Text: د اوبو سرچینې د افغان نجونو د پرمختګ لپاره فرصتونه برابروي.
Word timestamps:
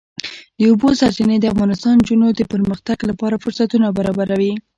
د 0.59 0.61
اوبو 0.69 0.87
سرچینې 0.99 1.35
د 1.39 1.45
افغان 1.51 1.69
نجونو 1.97 2.27
د 2.33 2.41
پرمختګ 2.53 2.97
لپاره 3.09 3.41
فرصتونه 3.43 3.87
برابروي. 3.97 4.53